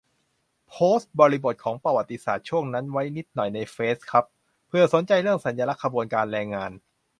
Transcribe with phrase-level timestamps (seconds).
[0.69, 4.25] โพสต์บริบทของประวัติศาสตร์ช่วงนั้นไว้นิดหน่อยในเฟซครับ
[4.67, 6.71] เผื่อสนใจ เรื่องสัญลักษณ์ขบวนการแรงงาน